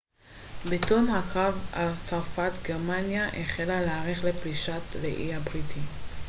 בתום 0.69 1.09
הקרב 1.13 1.55
על 1.73 1.89
צרפת 2.03 2.51
גרמניה 2.63 3.27
החלה 3.27 3.81
להערך 3.81 4.23
לפלישה 4.23 4.77
לאי 5.03 5.33
הבריטי 5.35 5.79